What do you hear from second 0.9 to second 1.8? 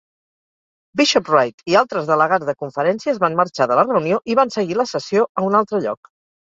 Bishop Wright i